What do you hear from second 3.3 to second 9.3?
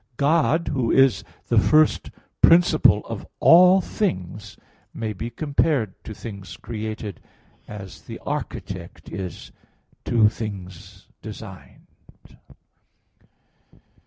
all things, may be compared to things created as the architect